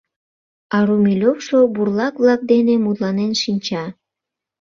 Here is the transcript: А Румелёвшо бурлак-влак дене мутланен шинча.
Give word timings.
А 0.75 0.77
Румелёвшо 0.87 1.57
бурлак-влак 1.75 2.41
дене 2.51 2.73
мутланен 2.83 3.31
шинча. 3.41 3.83